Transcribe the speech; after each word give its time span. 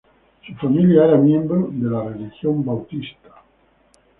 Su 0.47 0.55
familia 0.55 1.05
era 1.05 1.15
miembro 1.17 1.69
de 1.71 1.87
la 1.87 2.01
religión 2.03 2.65
bautista. 2.65 3.43